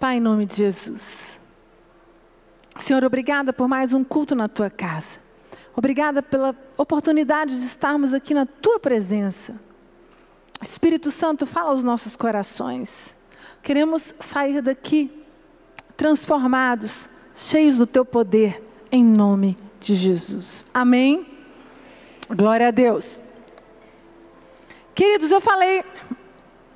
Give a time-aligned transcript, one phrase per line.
[0.00, 1.38] Pai, em nome de Jesus.
[2.78, 5.20] Senhor, obrigada por mais um culto na tua casa.
[5.76, 9.60] Obrigada pela oportunidade de estarmos aqui na tua presença.
[10.62, 13.14] Espírito Santo, fala aos nossos corações.
[13.62, 15.10] Queremos sair daqui
[15.98, 20.64] transformados, cheios do teu poder, em nome de Jesus.
[20.72, 21.26] Amém?
[22.30, 23.20] Glória a Deus.
[24.94, 25.84] Queridos, eu falei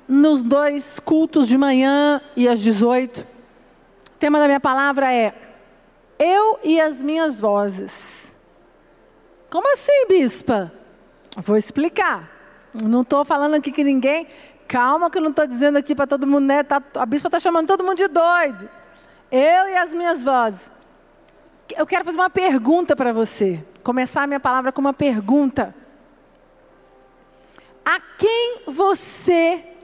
[0.07, 3.21] nos dois cultos de manhã e às 18.
[3.21, 5.33] O tema da minha palavra é
[6.17, 8.33] Eu e as minhas vozes.
[9.49, 10.71] Como assim, bispa?
[11.37, 12.29] Vou explicar.
[12.73, 14.27] Não estou falando aqui que ninguém.
[14.67, 16.63] Calma, que eu não estou dizendo aqui para todo mundo, né?
[16.63, 18.69] Tá, a bispa está chamando todo mundo de doido.
[19.31, 20.71] Eu e as minhas vozes.
[21.75, 23.63] Eu quero fazer uma pergunta para você.
[23.83, 25.75] Começar a minha palavra com uma pergunta.
[27.83, 29.74] A quem você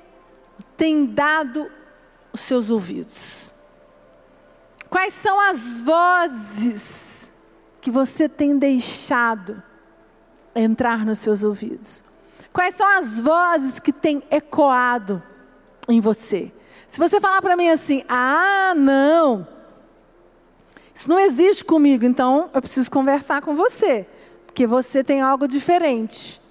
[0.82, 1.72] tem dado
[2.34, 3.54] os seus ouvidos?
[4.90, 7.32] Quais são as vozes
[7.80, 9.62] que você tem deixado
[10.56, 12.04] entrar nos seus ouvidos?
[12.52, 15.22] Quais são as vozes que têm ecoado
[15.88, 16.52] em você?
[16.88, 19.48] Se você falar para mim assim, ah, não,
[20.96, 24.08] isso não existe comigo, então eu preciso conversar com você,
[24.48, 26.42] porque você tem algo diferente.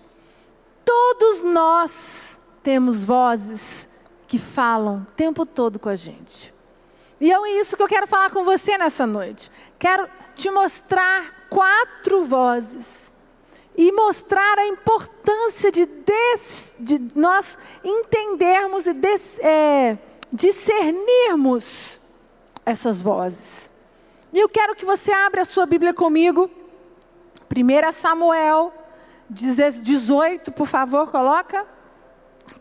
[0.84, 3.89] Todos nós temos vozes
[4.30, 6.54] que falam o tempo todo com a gente.
[7.20, 9.50] E é isso que eu quero falar com você nessa noite.
[9.76, 13.10] Quero te mostrar quatro vozes
[13.76, 19.98] e mostrar a importância de, des, de nós entendermos e des, é,
[20.32, 21.98] discernirmos
[22.64, 23.68] essas vozes.
[24.32, 26.48] E eu quero que você abra a sua Bíblia comigo.
[27.52, 28.72] 1 Samuel
[29.28, 31.66] 18, por favor, coloca.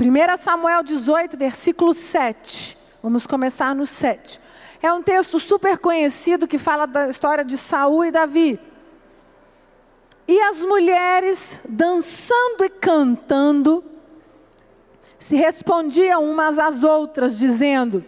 [0.02, 2.78] 1 Samuel 18, versículo 7.
[3.04, 4.40] Vamos começar no 7.
[4.82, 8.58] É um texto super conhecido que fala da história de Saul e Davi.
[10.26, 13.84] E as mulheres, dançando e cantando,
[15.18, 18.06] se respondiam umas às outras, dizendo: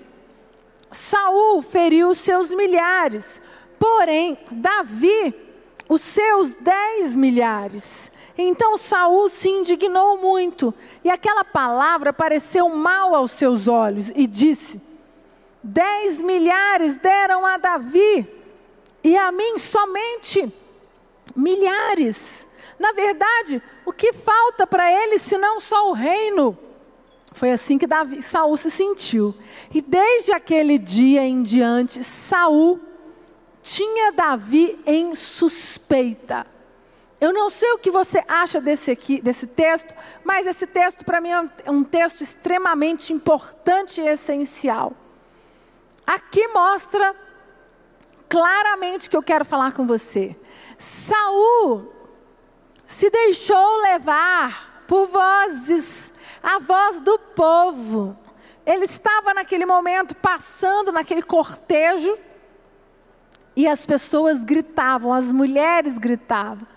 [0.90, 3.42] Saul feriu seus milhares,
[3.78, 5.51] porém Davi
[5.92, 8.10] os seus dez milhares.
[8.38, 14.82] Então Saul se indignou muito, e aquela palavra pareceu mal aos seus olhos, e disse:
[15.62, 18.26] Dez milhares deram a Davi,
[19.04, 20.50] e a mim somente
[21.36, 22.48] milhares.
[22.80, 26.58] Na verdade, o que falta para ele senão só o reino?
[27.34, 29.36] Foi assim que Davi, Saul se sentiu.
[29.74, 32.80] E desde aquele dia em diante, Saul
[33.62, 36.46] tinha Davi em suspeita.
[37.20, 41.22] Eu não sei o que você acha desse, aqui, desse texto, mas esse texto para
[41.22, 41.30] mim
[41.64, 44.94] é um texto extremamente importante e essencial.
[46.06, 47.16] Aqui mostra
[48.28, 50.36] claramente o que eu quero falar com você.
[50.80, 51.94] Saul
[52.88, 56.12] se deixou levar por vozes
[56.42, 58.18] a voz do povo.
[58.66, 62.18] Ele estava naquele momento passando naquele cortejo
[63.56, 66.68] e as pessoas gritavam, as mulheres gritavam.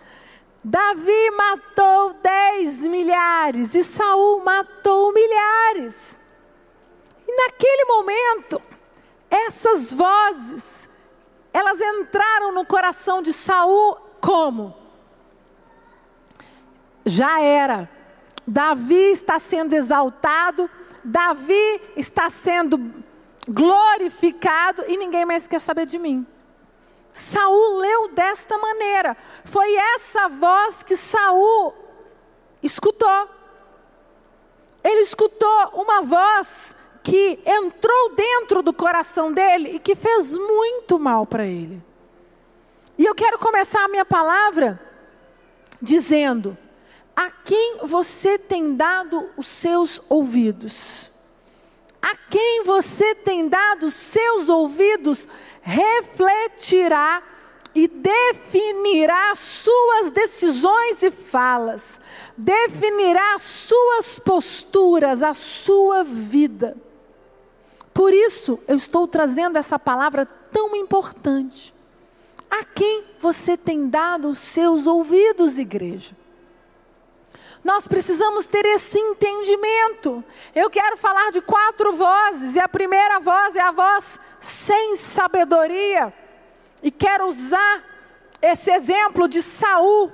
[0.62, 6.18] Davi matou dez milhares e Saul matou milhares.
[7.28, 8.62] E naquele momento,
[9.30, 10.88] essas vozes,
[11.52, 14.74] elas entraram no coração de Saul como?
[17.04, 17.90] Já era.
[18.46, 20.68] Davi está sendo exaltado,
[21.02, 22.92] Davi está sendo
[23.46, 26.26] glorificado e ninguém mais quer saber de mim.
[27.14, 29.16] Saul leu desta maneira.
[29.44, 31.72] Foi essa voz que Saul
[32.60, 33.28] escutou.
[34.82, 41.24] Ele escutou uma voz que entrou dentro do coração dele e que fez muito mal
[41.24, 41.80] para ele.
[42.98, 44.80] E eu quero começar a minha palavra
[45.80, 46.58] dizendo:
[47.14, 51.12] a quem você tem dado os seus ouvidos?
[52.02, 55.26] A quem você tem dado os seus ouvidos
[55.64, 57.22] refletirá
[57.74, 62.00] e definirá suas decisões e falas,
[62.36, 66.76] definirá suas posturas, a sua vida.
[67.92, 71.74] Por isso, eu estou trazendo essa palavra tão importante.
[72.50, 76.14] A quem você tem dado os seus ouvidos, igreja?
[77.64, 80.22] Nós precisamos ter esse entendimento.
[80.54, 86.12] Eu quero falar de quatro vozes, e a primeira voz é a voz sem sabedoria.
[86.82, 87.82] E quero usar
[88.42, 90.12] esse exemplo de Saul.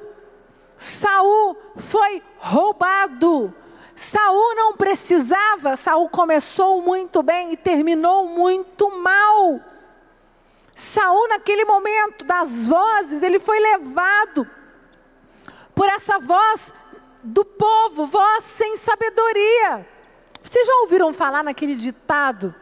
[0.79, 3.53] Saul foi roubado.
[3.97, 9.61] Saul não precisava, Saul começou muito bem e terminou muito mal.
[10.77, 14.49] Saul naquele momento das vozes, ele foi levado
[15.75, 16.73] por essa voz
[17.23, 19.87] do povo, voz sem sabedoria.
[20.41, 22.55] Vocês já ouviram falar naquele ditado?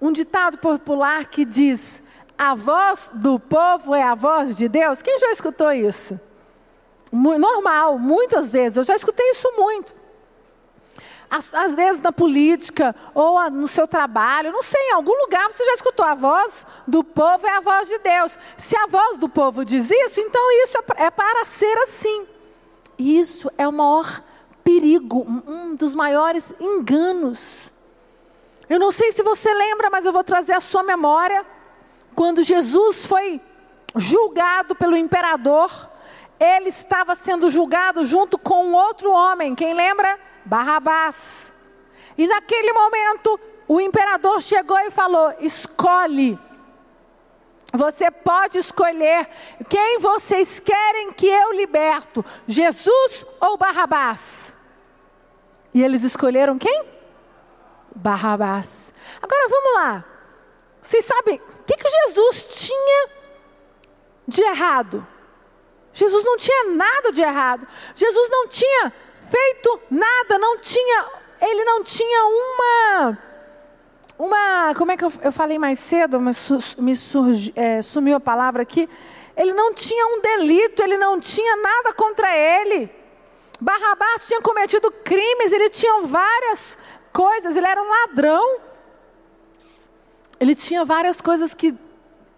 [0.00, 2.02] Um ditado popular que diz:
[2.38, 5.02] a voz do povo é a voz de Deus.
[5.02, 6.18] Quem já escutou isso?
[7.12, 8.78] Normal, muitas vezes.
[8.78, 9.94] Eu já escutei isso muito.
[11.28, 15.64] Às, às, vezes na política ou no seu trabalho, não sei, em algum lugar você
[15.64, 18.36] já escutou a voz do povo é a voz de Deus.
[18.56, 22.26] Se a voz do povo diz isso, então isso é, é para ser assim.
[22.98, 24.22] Isso é o maior
[24.64, 27.69] perigo, um dos maiores enganos.
[28.70, 31.44] Eu não sei se você lembra, mas eu vou trazer a sua memória.
[32.14, 33.40] Quando Jesus foi
[33.96, 35.90] julgado pelo imperador,
[36.38, 40.18] ele estava sendo julgado junto com um outro homem, quem lembra?
[40.44, 41.52] Barrabás.
[42.16, 46.38] E naquele momento, o imperador chegou e falou: escolhe
[47.72, 49.28] você pode escolher
[49.68, 54.56] quem vocês querem que eu liberto, Jesus ou Barrabás.
[55.72, 56.84] E eles escolheram quem?
[57.94, 58.94] Barrabás.
[59.20, 60.04] Agora vamos lá.
[60.80, 63.08] Vocês sabem o que, que Jesus tinha
[64.26, 65.06] de errado?
[65.92, 67.66] Jesus não tinha nada de errado.
[67.94, 68.92] Jesus não tinha
[69.30, 71.06] feito nada, não tinha,
[71.40, 73.18] ele não tinha uma
[74.20, 78.16] uma, como é que eu, eu falei mais cedo, mas su, me surgi, é, sumiu
[78.16, 78.86] a palavra aqui.
[79.34, 82.90] Ele não tinha um delito, ele não tinha nada contra ele.
[83.58, 86.76] Barrabás tinha cometido crimes, ele tinha várias
[87.12, 88.60] coisas, ele era um ladrão.
[90.38, 91.74] Ele tinha várias coisas que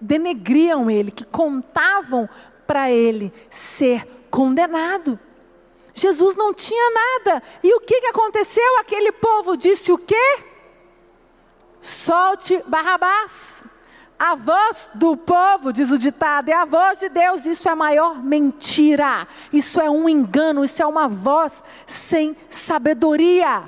[0.00, 2.28] denegriam ele, que contavam
[2.66, 5.18] para ele ser condenado.
[5.94, 7.42] Jesus não tinha nada.
[7.62, 8.78] E o que, que aconteceu?
[8.78, 10.38] Aquele povo disse o quê?
[11.80, 13.62] Solte Barrabás.
[14.18, 17.44] A voz do povo, diz o ditado, é a voz de Deus.
[17.44, 19.26] Isso é a maior mentira.
[19.52, 20.64] Isso é um engano.
[20.64, 23.64] Isso é uma voz sem sabedoria.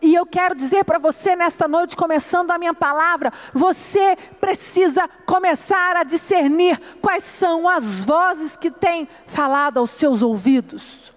[0.00, 5.96] E eu quero dizer para você nesta noite, começando a minha palavra, você precisa começar
[5.96, 11.14] a discernir quais são as vozes que têm falado aos seus ouvidos.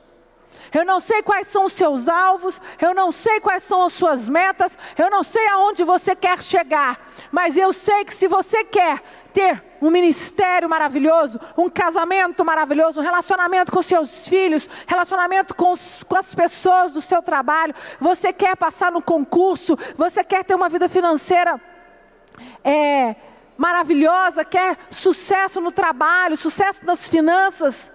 [0.73, 4.27] Eu não sei quais são os seus alvos, eu não sei quais são as suas
[4.27, 6.99] metas, eu não sei aonde você quer chegar,
[7.31, 9.01] mas eu sei que se você quer
[9.37, 16.01] ter um ministério maravilhoso, um casamento maravilhoso, um relacionamento com seus filhos, relacionamento com, os,
[16.07, 20.67] com as pessoas do seu trabalho, você quer passar no concurso, você quer ter uma
[20.67, 21.61] vida financeira
[22.63, 23.15] é,
[23.55, 27.93] maravilhosa, quer sucesso no trabalho, sucesso nas finanças.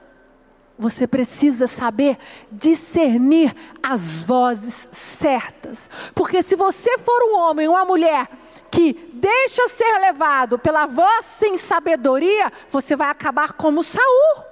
[0.78, 2.18] Você precisa saber
[2.52, 3.52] discernir
[3.82, 5.90] as vozes certas.
[6.14, 8.28] Porque se você for um homem ou uma mulher
[8.72, 14.44] que deixa ser levado pela voz sem sabedoria, você vai acabar como Saul.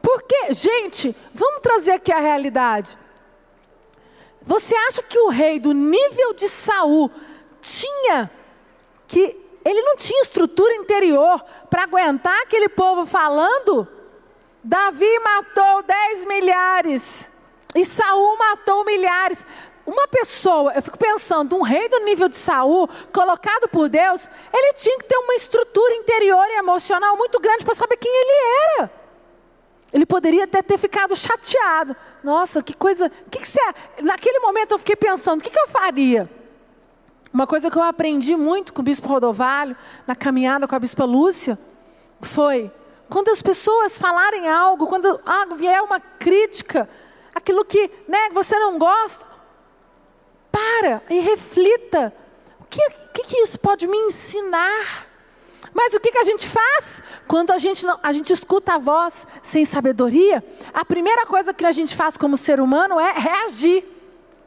[0.00, 2.96] Porque, gente, vamos trazer aqui a realidade.
[4.40, 7.10] Você acha que o rei do nível de Saul
[7.60, 8.30] tinha
[9.06, 13.86] que ele não tinha estrutura interior para aguentar aquele povo falando?
[14.64, 17.30] Davi matou dez milhares
[17.74, 19.44] e Saul matou milhares.
[19.84, 24.74] Uma pessoa, eu fico pensando, um rei do nível de Saul, colocado por Deus, ele
[24.74, 29.02] tinha que ter uma estrutura interior e emocional muito grande para saber quem ele era.
[29.92, 31.94] Ele poderia até ter ficado chateado.
[32.22, 33.10] Nossa, que coisa.
[33.30, 33.60] Que que você,
[34.00, 36.30] naquele momento eu fiquei pensando, o que, que eu faria?
[37.32, 41.04] Uma coisa que eu aprendi muito com o bispo Rodovalho, na caminhada com a bispa
[41.04, 41.58] Lúcia,
[42.20, 42.70] foi
[43.08, 46.88] quando as pessoas falarem algo, quando ah, vier uma crítica,
[47.34, 49.26] aquilo que né, você não gosta,
[50.52, 52.12] para e reflita.
[52.60, 55.06] O que, que, que isso pode me ensinar?
[55.74, 57.02] Mas o que, que a gente faz?
[57.26, 61.64] Quando a gente, não, a gente escuta a voz sem sabedoria, a primeira coisa que
[61.64, 63.84] a gente faz como ser humano é reagir.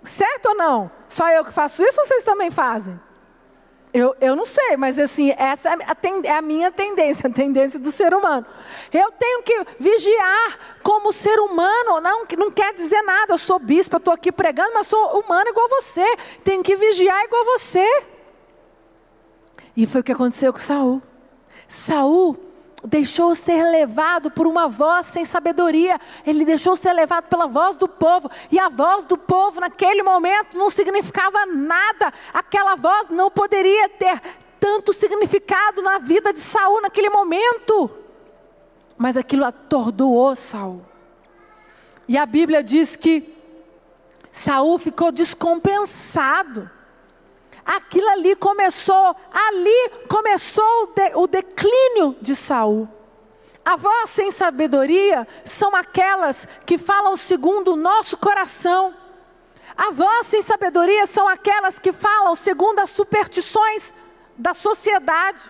[0.04, 0.92] Certo ou não?
[1.10, 3.00] Só eu que faço isso ou vocês também fazem?
[3.98, 7.80] Eu, eu não sei, mas assim, essa é a, é a minha tendência, a tendência
[7.80, 8.46] do ser humano.
[8.92, 13.96] Eu tenho que vigiar como ser humano, não, não quer dizer nada, eu sou bispo,
[13.96, 16.06] eu estou aqui pregando, mas sou humano igual você.
[16.44, 18.04] Tenho que vigiar igual você.
[19.78, 21.02] E foi o que aconteceu com Saul.
[21.66, 22.38] Saul
[22.88, 27.88] deixou ser levado por uma voz sem sabedoria, ele deixou ser levado pela voz do
[27.88, 33.89] povo, e a voz do povo naquele momento não significava nada, aquela voz não poderia
[33.89, 34.22] ter
[34.60, 37.89] tanto significado na vida de Saul naquele momento,
[38.98, 40.84] mas aquilo atordoou Saul.
[42.08, 43.34] E a Bíblia diz que
[44.32, 46.70] Saul ficou descompensado.
[47.66, 52.88] Aquilo ali começou, ali começou o, de, o declínio de Saul.
[53.66, 58.94] A voz sem sabedoria são aquelas que falam segundo o nosso coração.
[59.76, 63.92] A voz sem sabedoria são aquelas que falam segundo as superstições
[64.38, 65.44] da sociedade,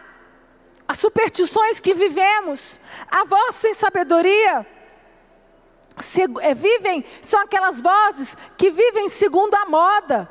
[0.87, 2.79] as superstições que vivemos.
[3.11, 4.65] A voz sem sabedoria
[5.97, 10.29] se, é, vivem, são aquelas vozes que vivem segundo a moda,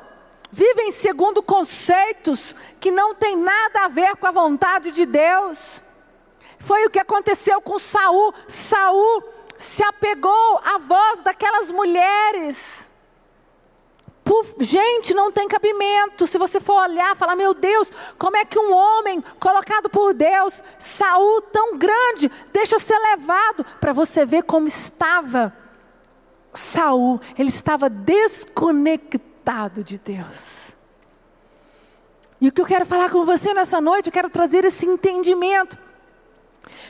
[0.55, 5.83] vivem segundo conceitos que não têm nada a ver com a vontade de Deus.
[6.57, 8.33] Foi o que aconteceu com Saul.
[8.47, 9.21] Saul
[9.57, 12.89] se apegou à voz daquelas mulheres.
[14.23, 16.25] Puf, gente, não tem cabimento.
[16.25, 20.63] Se você for olhar, falar, meu Deus, como é que um homem colocado por Deus,
[20.79, 25.53] Saul tão grande, deixa ser levado para você ver como estava
[26.53, 27.19] Saul.
[27.37, 29.24] Ele estava desconectado
[29.83, 30.75] de Deus.
[32.41, 35.77] E o que eu quero falar com você nessa noite, eu quero trazer esse entendimento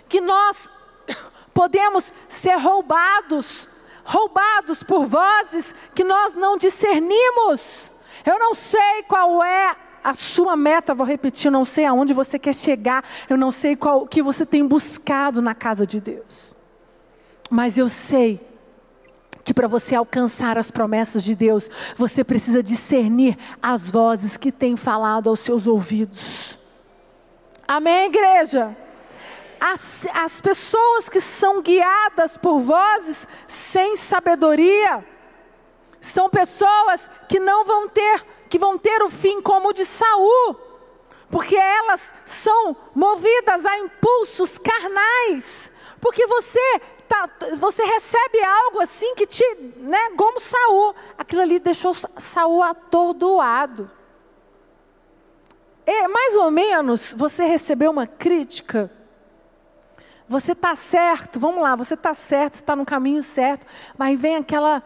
[0.08, 0.70] que nós
[1.54, 3.70] podemos ser roubados,
[4.04, 7.92] roubados por vozes que nós não discernimos.
[8.26, 12.40] Eu não sei qual é a sua meta, vou repetir, eu não sei aonde você
[12.40, 16.56] quer chegar, eu não sei qual que você tem buscado na casa de Deus.
[17.50, 18.40] Mas eu sei
[19.44, 24.76] que para você alcançar as promessas de Deus, você precisa discernir as vozes que têm
[24.76, 26.58] falado aos seus ouvidos.
[27.68, 28.76] Amém, igreja?
[29.60, 35.04] as, as pessoas que são guiadas por vozes sem sabedoria,
[36.00, 40.56] são pessoas que não vão ter, que vão ter o fim como o de Saul,
[41.32, 49.26] porque elas são movidas a impulsos carnais, porque você tá, você recebe algo assim que
[49.26, 49.44] te,
[49.78, 53.90] né, como Saul, aquilo ali deixou Saul atordoado.
[55.86, 58.92] É, mais ou menos, você recebeu uma crítica?
[60.28, 64.82] Você está certo, vamos lá, você está certo, está no caminho certo, mas vem aquela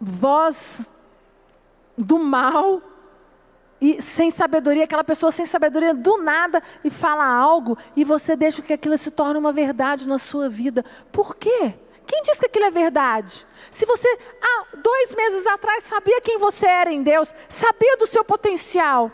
[0.00, 0.90] voz
[1.96, 2.82] do mal
[3.80, 8.60] e sem sabedoria, aquela pessoa sem sabedoria do nada e fala algo e você deixa
[8.60, 10.84] que aquilo se torne uma verdade na sua vida.
[11.10, 11.74] Por quê?
[12.06, 13.46] Quem diz que aquilo é verdade?
[13.70, 14.08] Se você
[14.42, 19.10] há dois meses atrás sabia quem você era em Deus, sabia do seu potencial,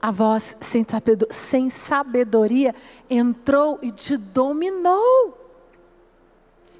[0.00, 2.74] a voz sem sabedoria, sem sabedoria
[3.10, 5.36] entrou e te dominou.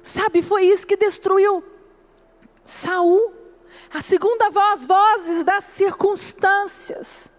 [0.01, 1.63] Sabe, foi isso que destruiu
[2.63, 3.38] Saul.
[3.93, 7.31] A segunda voz, vozes das circunstâncias.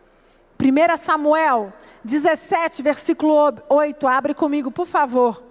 [0.60, 1.72] 1 Samuel
[2.04, 3.34] 17, versículo
[3.68, 5.42] 8, abre comigo, por favor.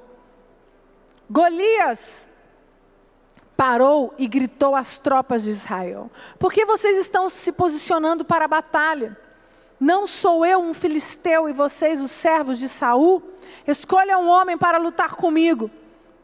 [1.30, 2.30] Golias
[3.58, 8.48] parou e gritou às tropas de Israel: Por que vocês estão se posicionando para a
[8.48, 9.18] batalha?
[9.80, 13.24] Não sou eu um filisteu e vocês os servos de Saul?
[13.66, 15.72] Escolha um homem para lutar comigo.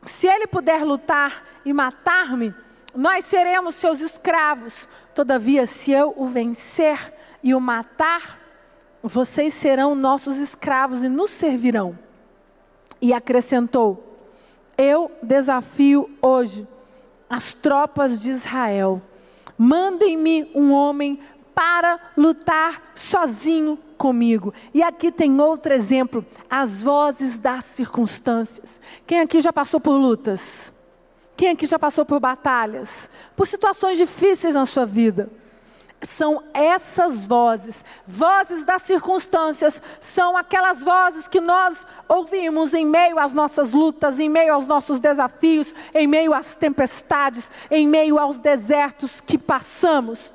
[0.03, 2.53] Se ele puder lutar e matar-me,
[2.95, 4.87] nós seremos seus escravos.
[5.13, 8.39] Todavia, se eu o vencer e o matar,
[9.03, 11.97] vocês serão nossos escravos e nos servirão.
[13.01, 14.17] E acrescentou:
[14.77, 16.67] Eu desafio hoje
[17.29, 19.01] as tropas de Israel.
[19.57, 21.19] Mandem-me um homem
[21.53, 24.53] para lutar sozinho comigo.
[24.73, 28.81] E aqui tem outro exemplo: as vozes das circunstâncias.
[29.07, 30.74] Quem aqui já passou por lutas?
[31.35, 33.09] Quem aqui já passou por batalhas?
[33.35, 35.29] Por situações difíceis na sua vida?
[36.01, 43.33] São essas vozes, vozes das circunstâncias, são aquelas vozes que nós ouvimos em meio às
[43.33, 49.19] nossas lutas, em meio aos nossos desafios, em meio às tempestades, em meio aos desertos
[49.19, 50.31] que passamos.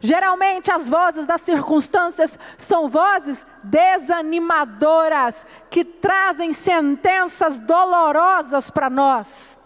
[0.00, 9.58] Geralmente as vozes das circunstâncias são vozes desanimadoras, que trazem sentenças dolorosas para nós.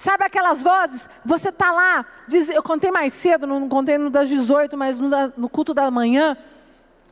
[0.00, 1.10] Sabe aquelas vozes?
[1.26, 5.10] Você está lá, diz, eu contei mais cedo, não contei no das 18, mas no,
[5.10, 6.38] da, no culto da manhã.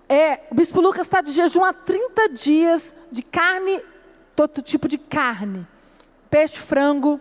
[0.09, 3.83] É, o bispo Lucas está de jejum há 30 dias de carne,
[4.35, 5.69] todo tipo de carne:
[6.31, 7.21] peixe, frango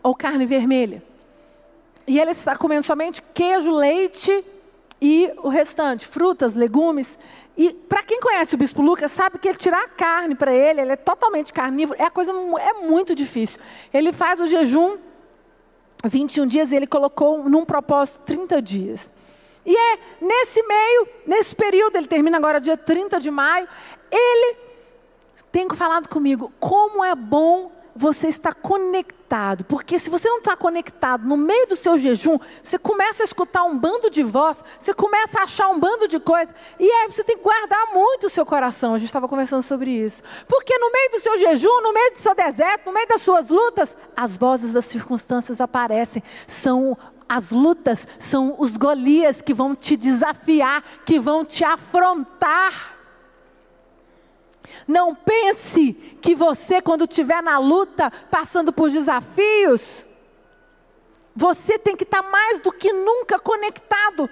[0.00, 1.02] ou carne vermelha.
[2.06, 4.44] E ele está comendo somente queijo, leite
[5.02, 7.18] e o restante, frutas, legumes.
[7.56, 10.80] E para quem conhece o Bispo Lucas, sabe que ele tirar a carne para ele,
[10.80, 13.60] ele é totalmente carnívoro, é a coisa é muito difícil.
[13.92, 14.98] Ele faz o jejum
[16.04, 19.10] 21 dias e ele colocou num propósito 30 dias.
[19.64, 23.68] E é nesse meio, nesse período, ele termina agora dia 30 de maio,
[24.10, 24.56] ele
[25.50, 29.64] tem falado comigo como é bom você está conectado.
[29.64, 33.64] Porque se você não está conectado no meio do seu jejum, você começa a escutar
[33.64, 37.22] um bando de voz, você começa a achar um bando de coisas, e aí você
[37.22, 38.94] tem que guardar muito o seu coração.
[38.94, 40.22] A gente estava conversando sobre isso.
[40.48, 43.48] Porque no meio do seu jejum, no meio do seu deserto, no meio das suas
[43.48, 46.22] lutas, as vozes das circunstâncias aparecem.
[46.46, 46.96] São
[47.28, 52.93] as lutas, são os Golias que vão te desafiar, que vão te afrontar.
[54.86, 60.06] Não pense que você, quando estiver na luta, passando por desafios,
[61.34, 64.28] você tem que estar mais do que nunca conectado.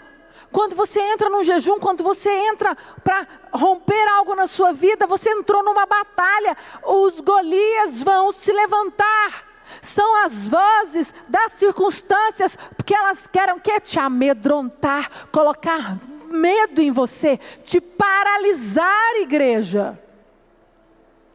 [0.50, 5.30] Quando você entra num jejum, quando você entra para romper algo na sua vida, você
[5.30, 9.50] entrou numa batalha, os Golias vão se levantar.
[9.80, 17.38] São as vozes das circunstâncias, porque elas querem que te amedrontar, colocar medo em você,
[17.62, 19.98] te paralisar, igreja.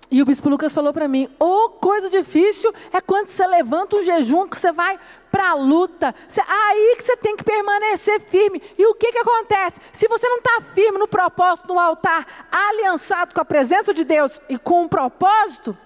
[0.09, 3.97] E o bispo Lucas falou para mim: ô oh, coisa difícil é quando você levanta
[3.97, 4.97] um jejum, que você vai
[5.29, 6.15] para a luta.
[6.27, 8.61] Você, aí que você tem que permanecer firme.
[8.77, 9.81] E o que, que acontece?
[9.91, 14.39] Se você não está firme no propósito, no altar, aliançado com a presença de Deus
[14.47, 15.77] e com um propósito,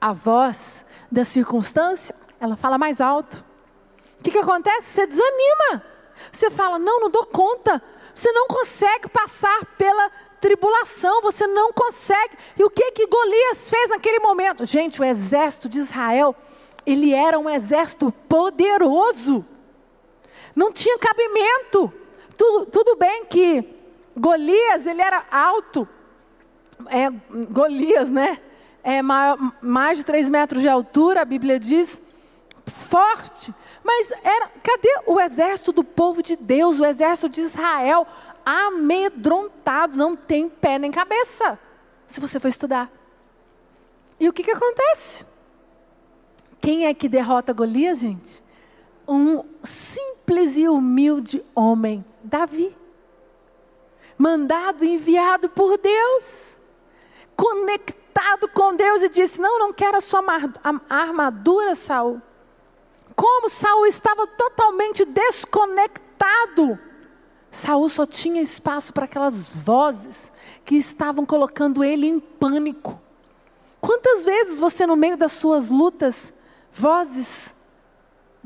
[0.00, 3.44] a voz da circunstância, ela fala mais alto.
[4.18, 4.88] O que, que acontece?
[4.88, 5.84] Você desanima.
[6.32, 7.82] Você fala: não, não dou conta.
[8.14, 12.36] Você não consegue passar pela tribulação, você não consegue.
[12.58, 14.64] E o que que Golias fez naquele momento?
[14.64, 16.34] Gente, o exército de Israel,
[16.86, 19.44] ele era um exército poderoso.
[20.54, 21.92] Não tinha cabimento.
[22.36, 23.64] Tudo, tudo bem que
[24.16, 25.88] Golias, ele era alto.
[26.86, 27.10] É,
[27.50, 28.38] Golias, né?
[28.82, 32.00] É mais de 3 metros de altura, a Bíblia diz.
[32.66, 33.54] Forte.
[33.82, 38.06] Mas era, cadê o exército do povo de Deus, o exército de Israel?
[38.48, 41.58] Amedrontado, não tem pé nem cabeça,
[42.06, 42.90] se você for estudar.
[44.18, 45.26] E o que, que acontece?
[46.58, 48.42] Quem é que derrota Golias, gente?
[49.06, 52.74] Um simples e humilde homem, Davi.
[54.16, 56.56] Mandado, enviado por Deus,
[57.36, 60.24] conectado com Deus e disse: Não, não quero a sua
[60.88, 62.20] armadura, Saul.
[63.14, 66.87] Como Saul estava totalmente desconectado
[67.50, 70.30] Saul só tinha espaço para aquelas vozes
[70.64, 73.00] que estavam colocando ele em pânico.
[73.80, 76.32] Quantas vezes você, no meio das suas lutas,
[76.72, 77.54] vozes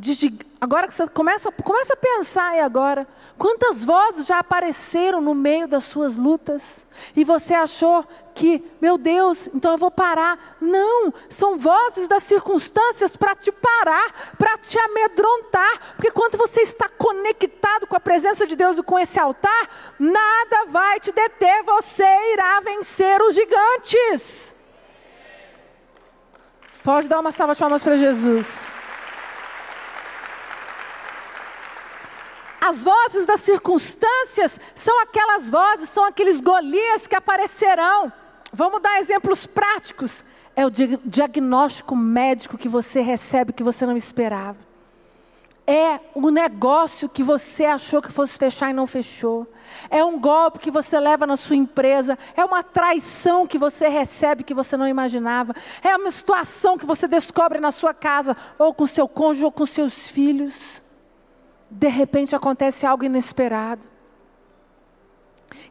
[0.03, 3.07] de, agora que você começa, começa a pensar aí agora,
[3.39, 6.85] quantas vozes já apareceram no meio das suas lutas
[7.15, 10.57] e você achou que, meu Deus, então eu vou parar.
[10.61, 16.89] Não, são vozes das circunstâncias para te parar, para te amedrontar, porque quando você está
[16.89, 22.33] conectado com a presença de Deus e com esse altar, nada vai te deter, você
[22.33, 24.53] irá vencer os gigantes.
[26.83, 28.82] Pode dar uma salva de palmas para Jesus.
[32.65, 38.13] As vozes das circunstâncias são aquelas vozes, são aqueles Golias que aparecerão.
[38.53, 40.25] Vamos dar exemplos práticos.
[40.55, 44.59] É o diagnóstico médico que você recebe que você não esperava.
[45.67, 49.45] É o negócio que você achou que fosse fechar e não fechou.
[49.91, 52.17] É um golpe que você leva na sua empresa.
[52.37, 55.53] É uma traição que você recebe que você não imaginava.
[55.83, 59.67] É uma situação que você descobre na sua casa, ou com seu cônjuge, ou com
[59.67, 60.82] seus filhos
[61.73, 63.87] de repente acontece algo inesperado.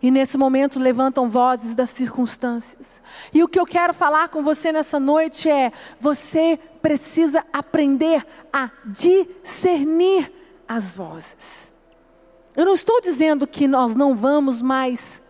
[0.02, 3.02] E nesse momento levantam vozes das circunstâncias.
[3.32, 8.72] E o que eu quero falar com você nessa noite é: você precisa aprender a
[8.86, 10.32] discernir
[10.68, 11.74] as vozes.
[12.56, 15.22] Eu não estou dizendo que nós não vamos mais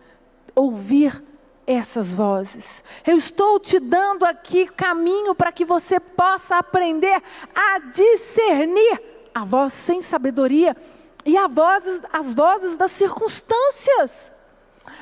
[0.54, 1.22] ouvir
[1.66, 2.82] essas vozes.
[3.06, 7.22] Eu estou te dando aqui caminho para que você possa aprender
[7.54, 10.76] a discernir a voz sem sabedoria
[11.24, 14.32] e a vozes, as vozes das circunstâncias.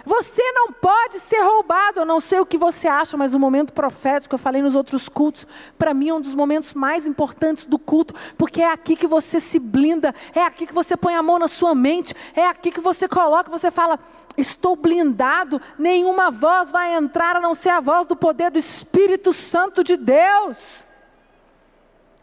[0.05, 2.01] Você não pode ser roubado.
[2.01, 5.09] Eu não sei o que você acha, mas o momento profético, eu falei nos outros
[5.09, 5.47] cultos,
[5.79, 9.40] para mim é um dos momentos mais importantes do culto, porque é aqui que você
[9.40, 12.81] se blinda, é aqui que você põe a mão na sua mente, é aqui que
[12.81, 13.99] você coloca, você fala:
[14.37, 19.33] Estou blindado, nenhuma voz vai entrar a não ser a voz do poder do Espírito
[19.33, 20.89] Santo de Deus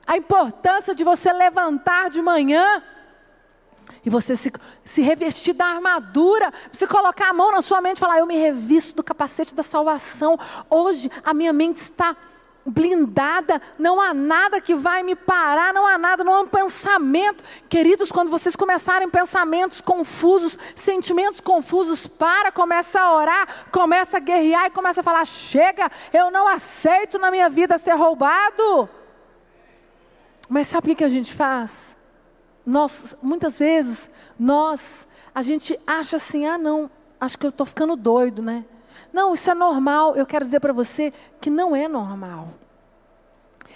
[0.08, 2.82] a importância de você levantar de manhã
[4.06, 4.52] e você se,
[4.86, 8.38] se revestir da armadura, você colocar a mão na sua mente e falar: Eu me
[8.38, 10.40] revisto do capacete da salvação.
[10.70, 12.16] Hoje a minha mente está
[12.66, 17.44] blindada, não há nada que vai me parar, não há nada, não há um pensamento.
[17.70, 24.68] Queridos, quando vocês começarem pensamentos confusos, sentimentos confusos, para, começa a orar, começa a guerrear
[24.68, 28.90] e começa a falar: chega, eu não aceito na minha vida ser roubado.
[30.48, 31.96] Mas sabe o que a gente faz?
[32.66, 37.96] Nós, muitas vezes, nós, a gente acha assim: ah, não, acho que eu estou ficando
[37.96, 38.66] doido, né?
[39.12, 40.16] Não, isso é normal.
[40.16, 42.54] Eu quero dizer para você que não é normal.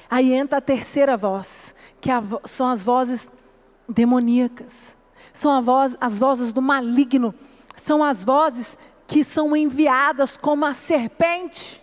[0.10, 3.32] Aí entra a terceira voz, que é são as vozes
[3.88, 4.98] demoníacas.
[5.34, 7.34] São voz, as vozes do maligno.
[7.78, 11.82] São as vozes que são enviadas como a serpente.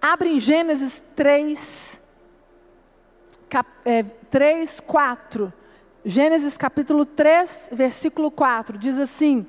[0.00, 2.02] Abre em Gênesis 3,
[3.54, 5.52] cap, é, 3, 4.
[6.04, 8.76] Gênesis capítulo 3, versículo 4.
[8.76, 9.46] Diz assim: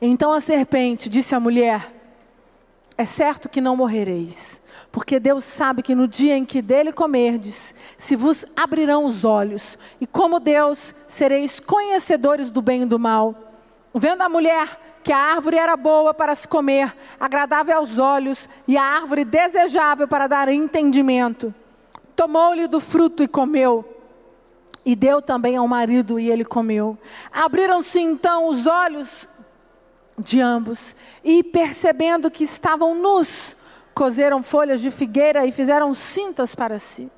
[0.00, 1.94] então a serpente disse à mulher:
[2.98, 7.72] É certo que não morrereis, porque Deus sabe que no dia em que dele comerdes,
[7.96, 13.36] se vos abrirão os olhos, e como Deus sereis conhecedores do bem e do mal.
[13.94, 18.76] Vendo a mulher que a árvore era boa para se comer, agradável aos olhos, e
[18.76, 21.54] a árvore desejável para dar entendimento,
[22.14, 23.84] tomou-lhe do fruto e comeu.
[24.84, 26.98] E deu também ao marido, e ele comeu.
[27.30, 29.28] Abriram-se então os olhos
[30.18, 30.94] de ambos,
[31.24, 33.56] e percebendo que estavam nus,
[33.94, 37.10] coseram folhas de figueira e fizeram cintas para si.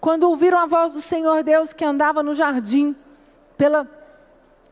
[0.00, 2.94] Quando ouviram a voz do Senhor Deus que andava no jardim,
[3.56, 3.86] pela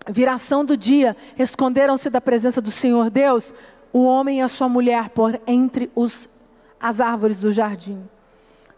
[0.08, 3.52] viração do dia, esconderam-se da presença do Senhor Deus,
[3.92, 6.28] o homem e a sua mulher, por entre os,
[6.80, 8.08] as árvores do jardim.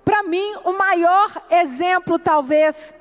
[0.05, 2.95] Para mim, o maior exemplo talvez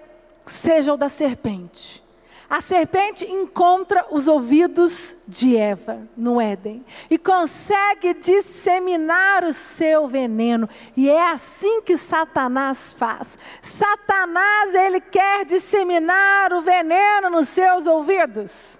[0.45, 2.03] seja o da serpente.
[2.49, 10.67] A serpente encontra os ouvidos de Eva no Éden e consegue disseminar o seu veneno.
[10.97, 13.37] E é assim que Satanás faz.
[13.61, 18.79] Satanás, ele quer disseminar o veneno nos seus ouvidos.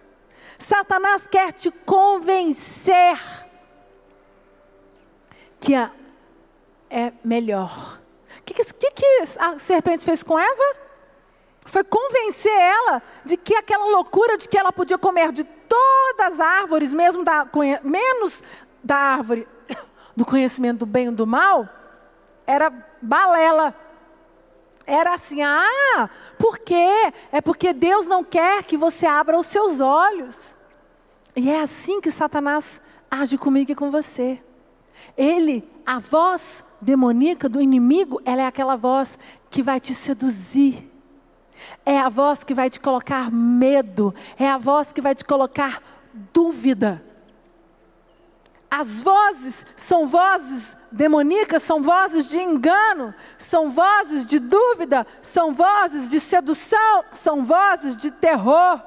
[0.58, 3.20] Satanás quer te convencer
[5.60, 8.00] que é melhor.
[8.50, 10.90] O que, que, que a serpente fez com Eva?
[11.70, 16.40] foi convencer ela de que aquela loucura de que ela podia comer de todas as
[16.40, 17.48] árvores, mesmo da,
[17.84, 18.44] menos
[18.84, 19.48] da árvore
[20.18, 21.70] do conhecimento do bem e do mal,
[22.46, 23.76] era balela.
[24.86, 27.14] Era assim, ah, por quê?
[27.32, 30.56] É porque Deus não quer que você abra os seus olhos.
[31.36, 34.42] E é assim que Satanás age comigo e com você.
[35.16, 39.18] Ele, a voz demoníaca do inimigo, ela é aquela voz
[39.50, 40.90] que vai te seduzir
[41.86, 45.82] é a voz que vai te colocar medo, é a voz que vai te colocar
[46.34, 47.04] dúvida.
[48.70, 56.10] As vozes são vozes demoníacas, são vozes de engano, são vozes de dúvida, são vozes
[56.10, 58.80] de sedução, são vozes de terror.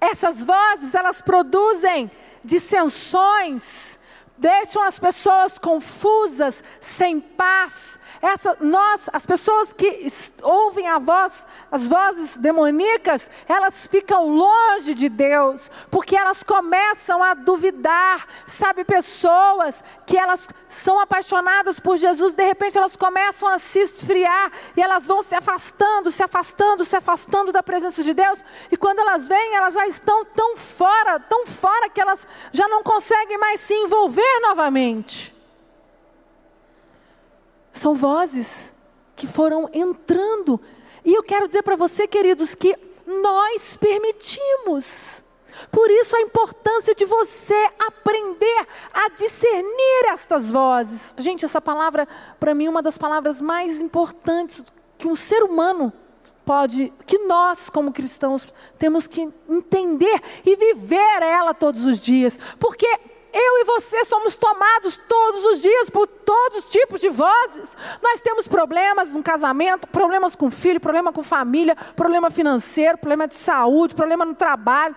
[0.00, 2.10] Essas vozes, elas produzem
[2.42, 3.99] dissensões,
[4.40, 8.00] deixam as pessoas confusas, sem paz.
[8.22, 10.06] Essa, nós, as pessoas que
[10.42, 17.34] ouvem a voz, as vozes demoníacas, elas ficam longe de Deus, porque elas começam a
[17.34, 18.26] duvidar.
[18.46, 24.52] Sabe, pessoas que elas são apaixonadas por Jesus, de repente elas começam a se esfriar
[24.76, 28.42] e elas vão se afastando, se afastando, se afastando da presença de Deus.
[28.70, 32.82] E quando elas vêm, elas já estão tão fora, tão fora que elas já não
[32.82, 35.34] conseguem mais se envolver novamente.
[37.72, 38.72] São vozes
[39.16, 40.60] que foram entrando.
[41.04, 45.24] E eu quero dizer para você, queridos, que nós permitimos.
[45.70, 51.14] Por isso a importância de você aprender a discernir estas vozes.
[51.18, 52.06] Gente, essa palavra,
[52.38, 54.64] para mim, é uma das palavras mais importantes
[54.96, 55.92] que um ser humano
[56.44, 58.46] pode, que nós, como cristãos,
[58.78, 62.38] temos que entender e viver ela todos os dias.
[62.58, 62.98] Porque
[63.32, 67.76] eu e você somos tomados todos os dias por todos os tipos de vozes.
[68.02, 73.34] Nós temos problemas no casamento, problemas com filho, problema com família, problema financeiro, problema de
[73.34, 74.96] saúde, problema no trabalho,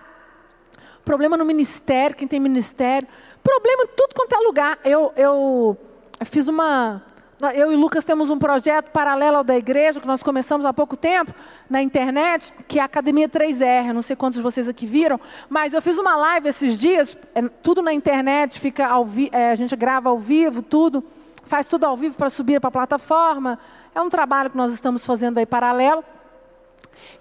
[1.04, 3.06] problema no ministério, quem tem ministério,
[3.42, 4.78] problema em tudo quanto é lugar.
[4.84, 5.76] Eu, eu
[6.24, 7.02] fiz uma
[7.52, 10.96] eu e Lucas temos um projeto paralelo ao da igreja, que nós começamos há pouco
[10.96, 11.34] tempo,
[11.68, 13.92] na internet, que é a Academia 3R.
[13.92, 17.42] Não sei quantos de vocês aqui viram, mas eu fiz uma live esses dias, é,
[17.62, 21.04] tudo na internet, fica ao vi, é, a gente grava ao vivo, tudo,
[21.44, 23.58] faz tudo ao vivo para subir para a plataforma.
[23.94, 26.04] É um trabalho que nós estamos fazendo aí paralelo.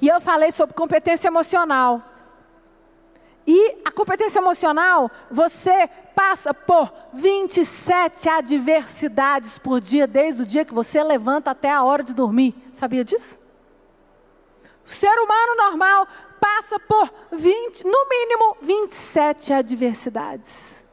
[0.01, 2.12] E eu falei sobre competência emocional.
[3.45, 10.73] E a competência emocional, você passa por 27 adversidades por dia, desde o dia que
[10.73, 12.55] você levanta até a hora de dormir.
[12.73, 13.37] Sabia disso?
[14.85, 16.07] O ser humano normal
[16.39, 20.83] passa por 20, no mínimo 27 adversidades.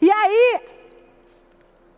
[0.00, 0.60] E aí,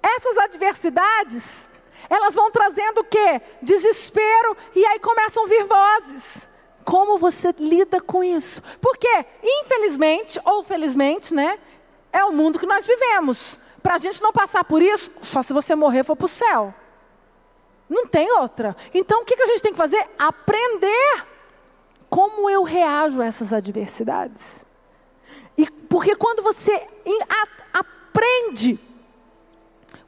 [0.03, 1.66] essas adversidades,
[2.09, 3.40] elas vão trazendo o quê?
[3.61, 6.49] Desespero, e aí começam a vir vozes.
[6.88, 8.62] Como você lida com isso?
[8.81, 11.59] Porque, infelizmente, ou felizmente, né?
[12.11, 13.61] É o mundo que nós vivemos.
[13.83, 16.72] Para a gente não passar por isso, só se você morrer for para o céu.
[17.90, 18.74] Não tem outra.
[18.94, 20.03] Então, o que, que a gente tem que fazer?
[20.18, 21.27] Aprender
[22.09, 24.64] como eu reajo a essas adversidades.
[25.59, 26.88] E porque quando você
[27.70, 28.81] aprende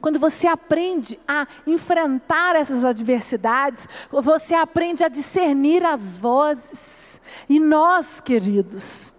[0.01, 7.21] quando você aprende a enfrentar essas adversidades, você aprende a discernir as vozes.
[7.47, 9.13] E nós, queridos,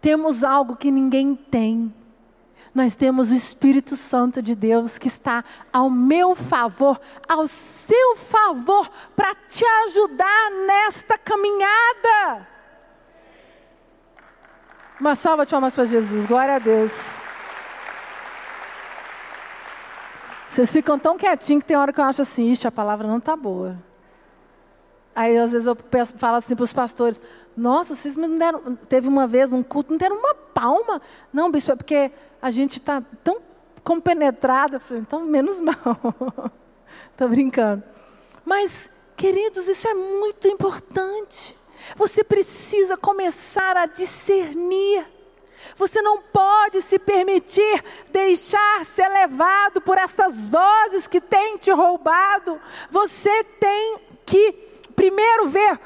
[0.00, 1.92] temos algo que ninguém tem.
[2.72, 8.88] Nós temos o Espírito Santo de Deus que está ao meu favor, ao seu favor,
[9.16, 12.46] para te ajudar nesta caminhada.
[15.00, 17.20] Uma salva de palmas para Jesus, glória a Deus.
[20.58, 23.18] Vocês ficam tão quietinhos que tem hora que eu acho assim, ixi, a palavra não
[23.18, 23.78] está boa.
[25.14, 27.20] Aí às vezes eu peço, falo assim para os pastores,
[27.56, 31.00] nossa, vocês me deram, teve uma vez um culto, não deram uma palma.
[31.32, 32.10] Não, bispo, é porque
[32.42, 33.40] a gente está tão
[33.84, 34.74] compenetrado.
[34.74, 35.76] Eu falei, então menos mal.
[37.12, 37.84] Estou brincando.
[38.44, 41.56] Mas, queridos, isso é muito importante.
[41.94, 45.06] Você precisa começar a discernir
[45.76, 52.60] você não pode se permitir deixar ser levado por essas vozes que têm te roubado.
[52.90, 54.52] Você tem que
[54.94, 55.78] primeiro ver,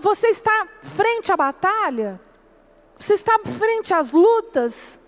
[0.00, 2.20] você está frente à batalha?
[2.98, 5.00] Você está frente às lutas?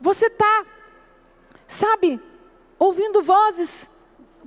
[0.00, 0.66] Você está,
[1.66, 2.20] sabe,
[2.78, 3.90] ouvindo vozes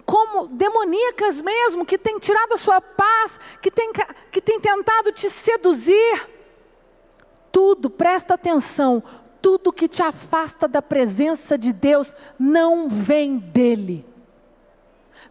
[0.06, 3.92] como demoníacas mesmo, que têm tirado a sua paz, que têm,
[4.32, 6.35] que têm tentado te seduzir
[7.56, 9.02] tudo, presta atenção,
[9.42, 14.06] tudo que te afasta da presença de Deus não vem dele.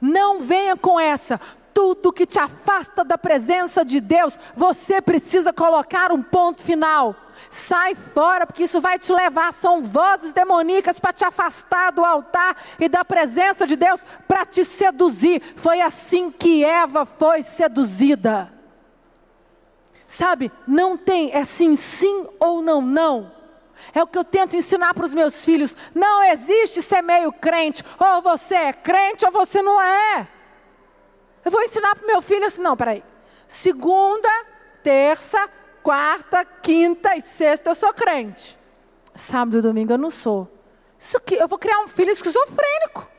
[0.00, 1.38] Não venha com essa.
[1.74, 7.14] Tudo que te afasta da presença de Deus, você precisa colocar um ponto final.
[7.50, 9.52] Sai fora, porque isso vai te levar.
[9.52, 14.64] São vozes demoníacas para te afastar do altar e da presença de Deus, para te
[14.64, 15.42] seduzir.
[15.56, 18.53] Foi assim que Eva foi seduzida.
[20.14, 23.32] Sabe, não tem, é sim, sim ou não, não.
[23.92, 25.76] É o que eu tento ensinar para os meus filhos.
[25.92, 27.82] Não existe ser meio crente.
[27.98, 30.28] Ou você é crente ou você não é.
[31.44, 33.02] Eu vou ensinar para o meu filho assim, não, peraí.
[33.48, 34.28] Segunda,
[34.84, 35.50] terça,
[35.82, 38.56] quarta, quinta e sexta eu sou crente.
[39.16, 40.48] Sábado e domingo eu não sou.
[40.96, 43.10] Isso aqui, eu vou criar um filho esquizofrênico.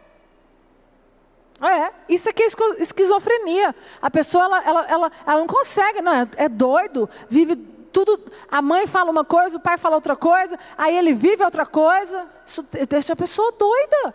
[1.61, 2.47] É, isso aqui é
[2.79, 3.73] esquizofrenia.
[4.01, 8.19] A pessoa, ela, ela, ela, ela não consegue, não, é, é doido, vive tudo.
[8.51, 12.27] A mãe fala uma coisa, o pai fala outra coisa, aí ele vive outra coisa.
[12.45, 14.13] Isso deixa a pessoa doida.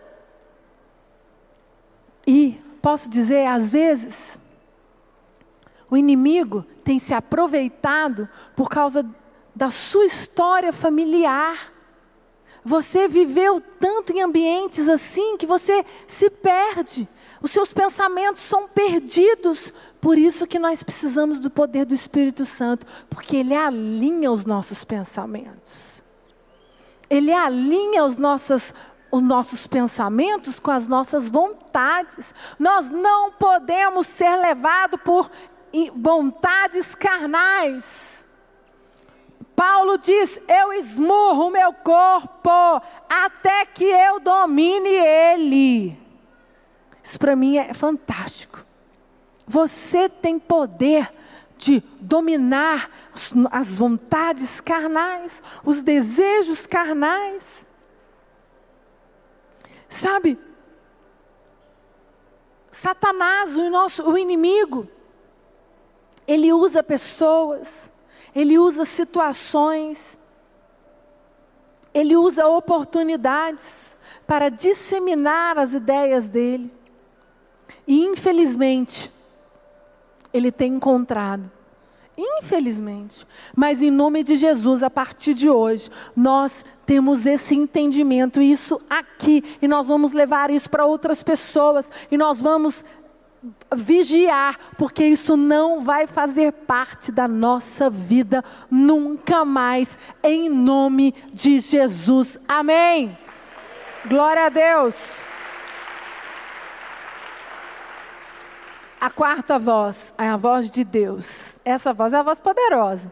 [2.27, 4.37] E posso dizer, às vezes,
[5.89, 9.03] o inimigo tem se aproveitado por causa
[9.55, 11.73] da sua história familiar.
[12.63, 17.09] Você viveu tanto em ambientes assim que você se perde.
[17.41, 19.73] Os seus pensamentos são perdidos.
[19.99, 24.83] Por isso que nós precisamos do poder do Espírito Santo, porque ele alinha os nossos
[24.83, 26.03] pensamentos.
[27.09, 28.73] Ele alinha os nossos
[29.11, 32.33] os nossos pensamentos com as nossas vontades.
[32.57, 35.29] Nós não podemos ser levados por
[35.95, 38.25] vontades carnais.
[39.53, 46.00] Paulo diz: Eu esmurro o meu corpo até que eu domine ele.
[47.03, 48.65] Isso para mim é fantástico.
[49.47, 51.11] Você tem poder
[51.57, 52.89] de dominar
[53.51, 57.67] as vontades carnais, os desejos carnais.
[59.87, 60.39] Sabe?
[62.71, 64.87] Satanás, o nosso o inimigo,
[66.27, 67.91] ele usa pessoas,
[68.33, 70.19] ele usa situações,
[71.93, 76.80] ele usa oportunidades para disseminar as ideias dele.
[77.91, 79.11] E infelizmente,
[80.33, 81.51] ele tem encontrado.
[82.17, 83.27] Infelizmente.
[83.53, 89.43] Mas em nome de Jesus, a partir de hoje, nós temos esse entendimento, isso aqui,
[89.61, 92.85] e nós vamos levar isso para outras pessoas, e nós vamos
[93.75, 101.59] vigiar, porque isso não vai fazer parte da nossa vida nunca mais, em nome de
[101.59, 102.39] Jesus.
[102.47, 103.17] Amém.
[104.07, 105.29] Glória a Deus.
[109.01, 111.55] A quarta voz é a voz de Deus.
[111.65, 113.11] Essa voz é a voz poderosa.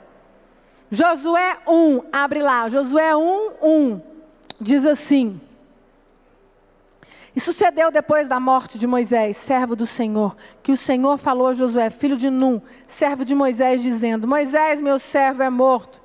[0.92, 4.02] Josué 1, abre lá, Josué 1, 1,
[4.62, 5.42] diz assim:
[7.36, 11.54] E sucedeu depois da morte de Moisés, servo do Senhor, que o Senhor falou a
[11.56, 16.00] Josué, filho de Num, servo de Moisés, dizendo: Moisés, meu servo, é morto.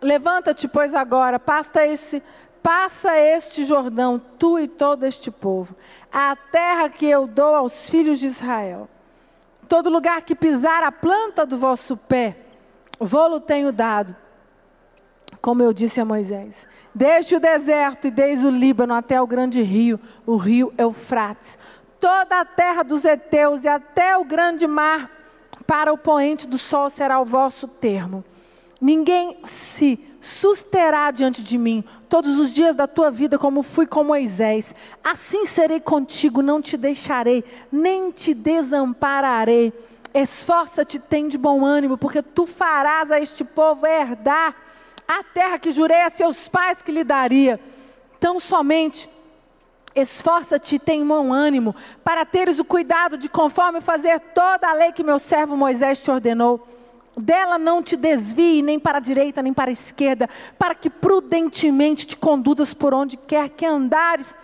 [0.00, 2.22] Levanta-te, pois, agora, passa esse,
[2.62, 5.76] passa este Jordão, tu e todo este povo,
[6.10, 8.88] a terra que eu dou aos filhos de Israel.
[9.68, 12.38] Todo lugar que pisar a planta do vosso pé,
[12.98, 14.16] vou-lo tenho dado.
[15.42, 19.60] Como eu disse a Moisés: Deixe o deserto e desde o Líbano até o grande
[19.62, 21.58] rio, o rio Eufrates,
[22.00, 25.10] toda a terra dos heteus e até o grande mar,
[25.66, 28.24] para o poente do sol será o vosso termo.
[28.80, 34.02] Ninguém se susterá diante de mim todos os dias da tua vida, como fui com
[34.02, 34.74] Moisés.
[35.02, 39.72] Assim serei contigo, não te deixarei, nem te desampararei.
[40.12, 44.54] Esforça-te, tem de bom ânimo, porque tu farás a este povo herdar
[45.06, 47.60] a terra que jurei a seus pais que lhe daria.
[48.18, 49.08] Tão somente
[49.94, 55.02] esforça-te, tem bom ânimo, para teres o cuidado de conforme fazer toda a lei que
[55.02, 56.66] meu servo Moisés te ordenou
[57.18, 60.28] dela não te desvie nem para a direita nem para a esquerda,
[60.58, 64.36] para que prudentemente te conduzas por onde quer que andares.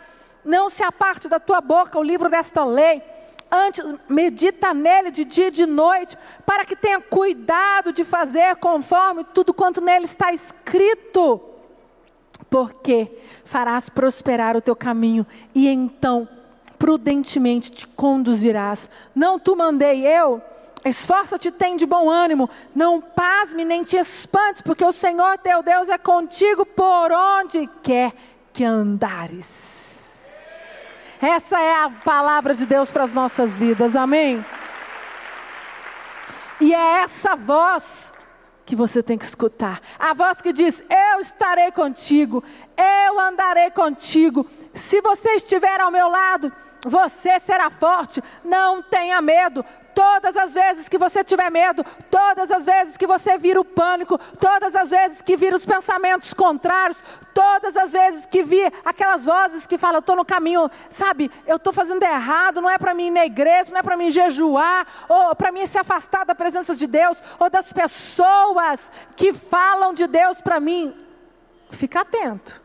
[0.44, 3.02] Não se aparte da tua boca o livro desta lei.
[3.50, 9.24] Antes, medita nele de dia e de noite, para que tenha cuidado de fazer conforme
[9.24, 11.40] tudo quanto nele está escrito.
[12.50, 13.10] Porque
[13.44, 16.28] farás prosperar o teu caminho, e então
[16.78, 18.90] prudentemente te conduzirás.
[19.14, 20.42] Não tu mandei eu,
[20.84, 25.88] Esforça-te, tem de bom ânimo, não pasme nem te espantes, porque o Senhor teu Deus
[25.88, 28.12] é contigo por onde quer
[28.52, 29.74] que andares.
[31.22, 34.44] Essa é a palavra de Deus para as nossas vidas, amém?
[36.60, 38.12] E é essa voz
[38.66, 39.80] que você tem que escutar.
[39.98, 42.44] A voz que diz: Eu estarei contigo,
[42.76, 44.46] eu andarei contigo.
[44.74, 46.52] Se você estiver ao meu lado,
[46.84, 49.64] você será forte, não tenha medo,
[49.94, 54.18] Todas as vezes que você tiver medo, todas as vezes que você vira o pânico,
[54.40, 57.02] todas as vezes que vira os pensamentos contrários,
[57.32, 61.56] todas as vezes que vir aquelas vozes que falam, eu estou no caminho, sabe, eu
[61.56, 64.86] estou fazendo errado, não é para mim ir na igreja, não é para mim jejuar,
[65.08, 70.06] ou para mim se afastar da presença de Deus, ou das pessoas que falam de
[70.08, 70.92] Deus para mim.
[71.70, 72.60] Fica atento,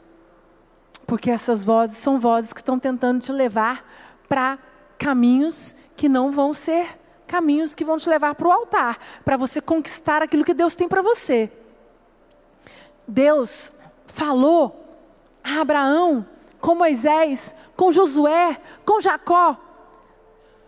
[1.05, 3.83] porque essas vozes são vozes que estão tentando te levar
[4.27, 4.57] para
[4.97, 6.97] caminhos que não vão ser
[7.29, 10.89] caminhos que vão te levar para o altar, para você conquistar aquilo que Deus tem
[10.89, 11.51] para você.
[13.07, 13.71] Deus
[14.07, 14.83] falou
[15.43, 16.27] a Abraão,
[16.59, 19.55] com Moisés, com Josué, com Jacó.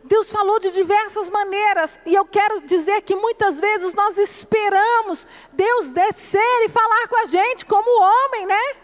[0.04, 5.88] Deus falou de diversas maneiras, e eu quero dizer que muitas vezes nós esperamos Deus
[5.88, 8.76] descer e falar com a gente, como homem, né?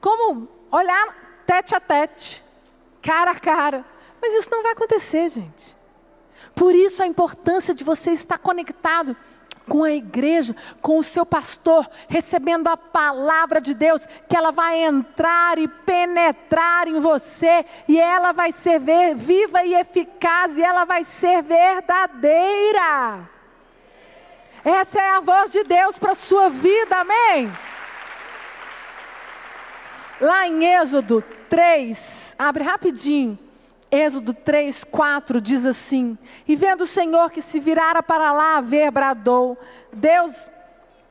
[0.00, 2.44] Como olhar tete a tete,
[3.02, 3.84] cara a cara.
[4.20, 5.79] Mas isso não vai acontecer, gente.
[6.60, 9.16] Por isso a importância de você estar conectado
[9.66, 14.84] com a igreja, com o seu pastor, recebendo a palavra de Deus, que ela vai
[14.84, 18.78] entrar e penetrar em você, e ela vai ser
[19.16, 23.26] viva e eficaz, e ela vai ser verdadeira.
[24.62, 27.50] Essa é a voz de Deus para a sua vida, amém?
[30.20, 33.49] Lá em Êxodo 3, abre rapidinho.
[33.90, 38.90] Êxodo 3, 4 diz assim: E vendo o Senhor que se virara para lá ver,
[38.90, 39.58] bradou,
[39.92, 40.48] Deus,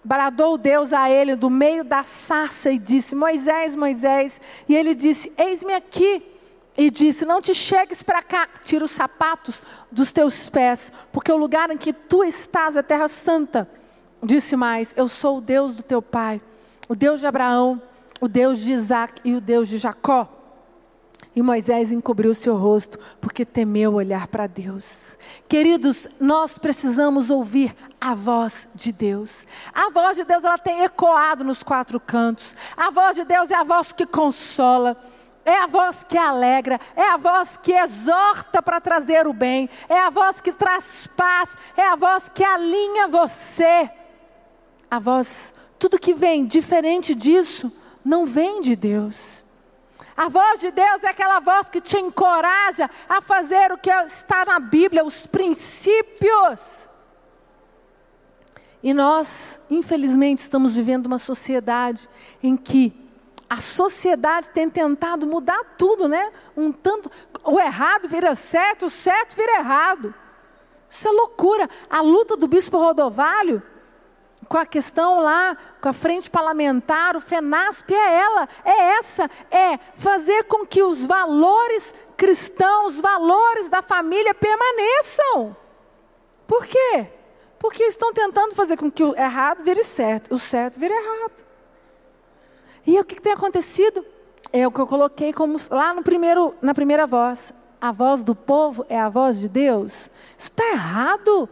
[0.03, 4.39] bradou Deus a ele do meio da sarça e disse: Moisés, Moisés.
[4.67, 6.23] E ele disse: Eis-me aqui.
[6.77, 9.61] E disse: Não te chegues para cá, tira os sapatos
[9.91, 13.69] dos teus pés, porque o lugar em que tu estás é terra santa.
[14.23, 16.41] Disse mais: Eu sou o Deus do teu pai,
[16.87, 17.81] o Deus de Abraão,
[18.21, 20.38] o Deus de Isaac e o Deus de Jacó.
[21.39, 25.17] E Moisés encobriu seu rosto porque temeu olhar para Deus.
[25.47, 29.47] Queridos, nós precisamos ouvir a voz de Deus.
[29.73, 32.57] A voz de Deus ela tem ecoado nos quatro cantos.
[32.75, 34.97] A voz de Deus é a voz que consola.
[35.45, 39.97] É a voz que alegra, é a voz que exorta para trazer o bem, é
[39.97, 43.89] a voz que traz paz, é a voz que alinha você.
[44.91, 47.71] A voz, tudo que vem diferente disso,
[48.03, 49.45] não vem de Deus.
[50.19, 54.43] A voz de Deus é aquela voz que te encoraja a fazer o que está
[54.43, 56.89] na Bíblia, os princípios.
[58.83, 62.09] E nós, infelizmente, estamos vivendo uma sociedade
[62.43, 62.93] em que
[63.49, 66.33] a sociedade tem tentado mudar tudo, né?
[66.57, 67.09] Um tanto,
[67.45, 70.13] o errado vira certo, o certo vira errado.
[70.89, 71.69] Isso é loucura.
[71.89, 73.63] A luta do bispo Rodovalho
[74.49, 79.77] com a questão lá, com a frente parlamentar, o FENASP é ela, é essa, é
[79.93, 85.55] fazer com que os valores cristãos, os valores da família permaneçam.
[86.47, 87.07] Por quê?
[87.59, 91.45] Porque estão tentando fazer com que o errado vire certo, o certo vire errado.
[92.87, 94.03] E o que, que tem acontecido?
[94.51, 97.53] É o que eu coloquei como lá no primeiro, na primeira voz.
[97.79, 100.09] A voz do povo é a voz de Deus.
[100.35, 101.47] Isso está errado.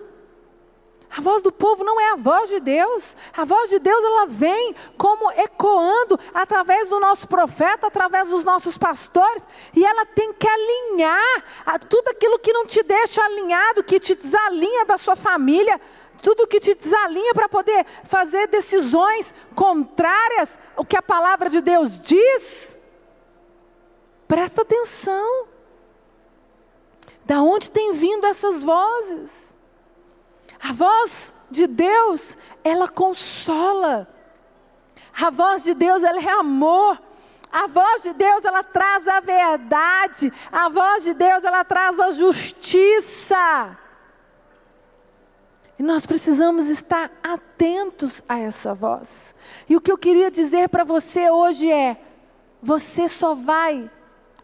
[1.10, 3.16] A voz do povo não é a voz de Deus.
[3.36, 8.78] A voz de Deus ela vem como ecoando através do nosso profeta, através dos nossos
[8.78, 9.44] pastores,
[9.76, 14.16] e ela tem que alinhar a tudo aquilo que não te deixa alinhado, que te
[14.16, 15.80] desalinha da sua família,
[16.22, 22.02] tudo que te desalinha para poder fazer decisões contrárias ao que a palavra de Deus
[22.02, 22.78] diz.
[24.28, 25.48] Presta atenção.
[27.26, 29.48] Da onde tem vindo essas vozes?
[30.68, 34.06] A voz de Deus, ela consola.
[35.18, 37.02] A voz de Deus, ela é amor.
[37.50, 40.32] A voz de Deus, ela traz a verdade.
[40.52, 43.78] A voz de Deus, ela traz a justiça.
[45.80, 49.34] E nós precisamos estar atentos a essa voz.
[49.70, 51.96] E o que eu queria dizer para você hoje é:
[52.62, 53.90] você só vai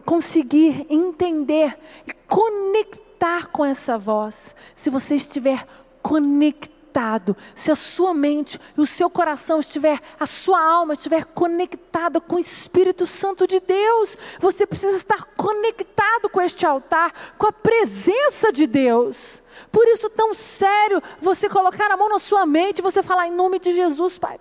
[0.06, 5.66] conseguir entender e conectar com essa voz se você estiver
[6.04, 12.22] conectado, se a sua mente e o seu coração estiver, a sua alma estiver conectada
[12.22, 17.52] com o Espírito Santo de Deus, você precisa estar conectado com este altar, com a
[17.52, 19.42] presença de Deus.
[19.72, 23.32] Por isso tão sério você colocar a mão na sua mente e você falar em
[23.32, 24.40] nome de Jesus, Pai.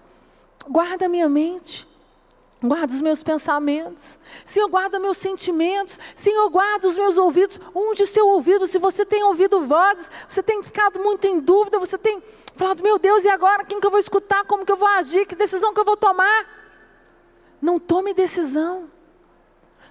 [0.69, 1.92] Guarda a minha mente.
[2.63, 4.19] Guarda os meus pensamentos.
[4.45, 5.99] Senhor, guarda meus sentimentos.
[6.15, 7.59] Senhor, guarda os meus ouvidos.
[7.75, 8.69] Unge seu ouvido.
[8.69, 12.23] Se você tem ouvido vozes, você tem ficado muito em dúvida, você tem
[12.55, 13.65] falado, meu Deus, e agora?
[13.65, 14.45] Quem que eu vou escutar?
[14.45, 15.27] Como que eu vou agir?
[15.27, 16.47] Que decisão que eu vou tomar?
[17.61, 18.89] Não tome decisão.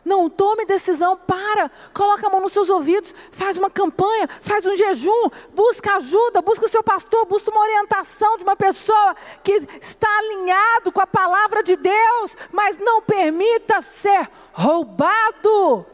[0.03, 4.75] Não tome decisão, para, coloca a mão nos seus ouvidos, faz uma campanha, faz um
[4.75, 10.07] jejum, busca ajuda, busca o seu pastor, busca uma orientação de uma pessoa que está
[10.17, 15.85] alinhado com a palavra de Deus, mas não permita ser roubado.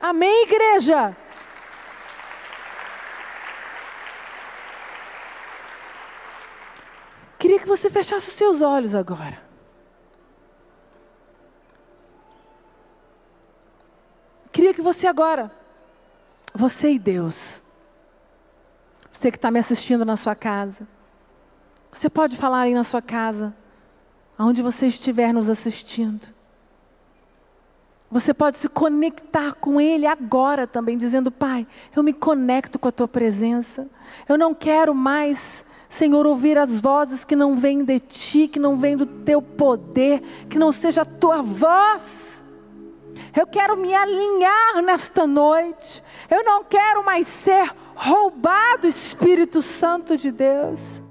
[0.00, 1.16] Amém, igreja?
[7.40, 9.49] Queria que você fechasse os seus olhos agora.
[14.60, 15.50] Queria que você agora,
[16.52, 17.62] você e Deus,
[19.10, 20.86] você que está me assistindo na sua casa,
[21.90, 23.56] você pode falar aí na sua casa,
[24.36, 26.28] aonde você estiver nos assistindo.
[28.10, 32.92] Você pode se conectar com Ele agora também, dizendo: Pai, eu me conecto com a
[32.92, 33.88] Tua presença.
[34.28, 38.76] Eu não quero mais, Senhor, ouvir as vozes que não vêm de Ti, que não
[38.76, 42.29] vêm do Teu poder, que não seja a Tua voz.
[43.36, 46.02] Eu quero me alinhar nesta noite.
[46.30, 51.02] Eu não quero mais ser roubado, Espírito Santo de Deus.